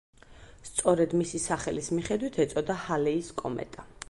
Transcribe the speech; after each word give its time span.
სწორედ 0.69 1.13
მისი 1.19 1.43
სახელის 1.45 1.91
მიხედვით 1.99 2.43
ეწოდა 2.47 2.79
ჰალეის 2.87 3.35
კომეტა. 3.45 3.93